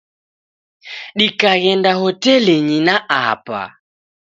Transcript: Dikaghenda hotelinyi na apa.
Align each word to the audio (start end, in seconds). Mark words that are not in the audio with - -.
Dikaghenda 1.17 1.91
hotelinyi 1.99 2.77
na 2.87 2.95
apa. 3.29 3.61